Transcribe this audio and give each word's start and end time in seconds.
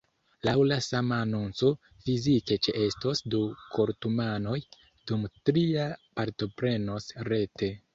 Laŭ 0.47 0.53
la 0.69 0.77
sama 0.85 1.19
anonco, 1.25 1.69
fizike 2.07 2.59
ĉeestos 2.69 3.23
du 3.35 3.45
kortumanoj, 3.77 4.59
dum 5.09 5.33
tria 5.47 5.89
partoprenos 6.21 7.13
rete. 7.33 7.77